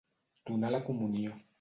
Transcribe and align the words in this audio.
Donar 0.51 0.71
la 0.77 0.83
comunió. 0.91 1.41